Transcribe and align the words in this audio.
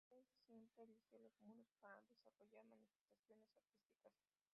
El 0.09 0.13
hombre 0.15 0.33
siempre 0.47 0.83
eligió 0.83 1.19
los 1.19 1.39
muros 1.41 1.75
para 1.79 2.01
desarrollar 2.01 2.65
manifestaciones 2.65 3.53
artísticas. 3.63 4.11